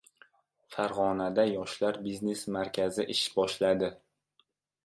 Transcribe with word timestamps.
Farg‘onada 0.75 1.45
Yoshlar 1.49 1.99
biznes 2.07 2.43
markazi 2.57 3.07
ish 3.17 3.23
boshladi 3.39 3.95